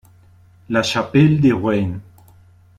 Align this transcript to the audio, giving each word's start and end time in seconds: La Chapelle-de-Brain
La 0.69 0.81
Chapelle-de-Brain 0.81 1.99